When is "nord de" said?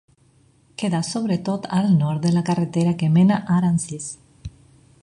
1.99-2.31